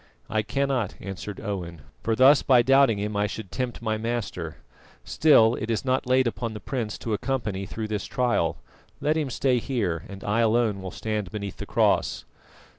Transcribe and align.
"I 0.31 0.41
cannot," 0.41 0.95
answered 0.99 1.39
Owen, 1.39 1.81
"for 2.01 2.15
thus 2.15 2.41
by 2.41 2.63
doubting 2.63 2.97
Him 2.97 3.15
I 3.15 3.27
should 3.27 3.51
tempt 3.51 3.83
my 3.83 3.99
Master. 3.99 4.57
Still, 5.03 5.53
it 5.53 5.69
is 5.69 5.85
not 5.85 6.07
laid 6.07 6.25
upon 6.25 6.55
the 6.55 6.59
prince 6.59 6.97
to 6.97 7.13
accompany 7.13 7.67
through 7.67 7.87
this 7.89 8.07
trial. 8.07 8.57
Let 8.99 9.15
him 9.15 9.29
stay 9.29 9.59
here, 9.59 10.03
and 10.09 10.23
I 10.23 10.39
alone 10.39 10.81
will 10.81 10.89
stand 10.89 11.29
beneath 11.29 11.57
the 11.57 11.67
cross." 11.67 12.25